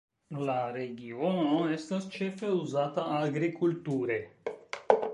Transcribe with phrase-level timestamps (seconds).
[0.45, 4.21] La regiono estas ĉefe uzata agrikulture.